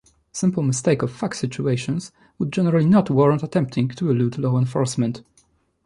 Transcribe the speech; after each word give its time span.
Simple 0.31 0.63
mistake 0.63 1.03
of 1.03 1.11
fact 1.11 1.35
situations 1.35 2.11
would 2.39 2.51
generally 2.51 2.87
not 2.87 3.11
warrant 3.11 3.43
attempting 3.43 3.87
to 3.89 4.09
elude 4.09 4.39
law 4.39 4.57
enforcement. 4.57 5.21